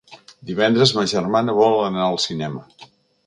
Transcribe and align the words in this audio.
Divendres 0.51 0.93
ma 0.99 1.03
germana 1.11 1.55
vol 1.59 1.77
anar 1.91 2.05
al 2.07 2.19
cinema. 2.27 2.65